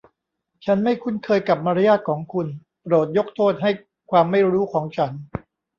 [0.65, 2.47] ฉันไม่คุ้นเคยกับมารยาทของคุณ
[2.83, 3.71] โปรดยกโทษให้
[4.11, 5.11] ความไม่รู้ของฉัน